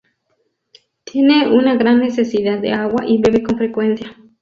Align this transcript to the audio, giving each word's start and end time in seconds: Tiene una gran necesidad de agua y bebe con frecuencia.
Tiene 1.03 1.47
una 1.53 1.75
gran 1.75 1.99
necesidad 1.99 2.57
de 2.59 2.73
agua 2.73 3.03
y 3.05 3.21
bebe 3.21 3.43
con 3.43 3.55
frecuencia. 3.57 4.17